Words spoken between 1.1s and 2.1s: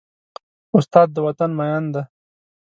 د وطن مین دی.